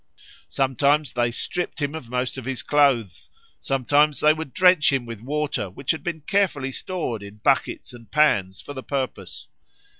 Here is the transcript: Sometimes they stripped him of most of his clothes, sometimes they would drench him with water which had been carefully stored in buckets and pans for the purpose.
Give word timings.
Sometimes 0.47 1.13
they 1.13 1.29
stripped 1.29 1.79
him 1.79 1.93
of 1.93 2.09
most 2.09 2.35
of 2.35 2.45
his 2.45 2.63
clothes, 2.63 3.29
sometimes 3.59 4.19
they 4.19 4.33
would 4.33 4.51
drench 4.51 4.91
him 4.91 5.05
with 5.05 5.21
water 5.21 5.69
which 5.69 5.91
had 5.91 6.03
been 6.03 6.21
carefully 6.21 6.71
stored 6.71 7.21
in 7.21 7.35
buckets 7.37 7.93
and 7.93 8.09
pans 8.09 8.59
for 8.59 8.73
the 8.73 8.81
purpose. 8.81 9.47